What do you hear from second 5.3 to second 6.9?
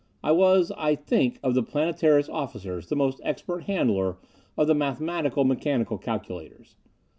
mechanical calculators.